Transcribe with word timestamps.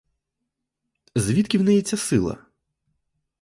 Звідки 1.15 1.57
в 1.57 1.63
неї 1.63 1.81
ця 1.81 1.97
сила? 1.97 2.37